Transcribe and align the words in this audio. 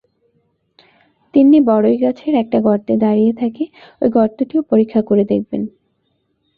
তিন্নি 1.33 1.59
বড়ই 1.61 1.97
গাছের 1.97 2.33
একটা 2.35 2.57
গর্তে 2.61 2.93
দাঁড়িয়ে 2.97 3.33
থাকে, 3.33 3.63
ঐ 4.01 4.05
গর্তটিও 4.09 4.61
পরীক্ষা 4.71 5.01
করে 5.01 5.23
দেখবেন। 5.25 5.61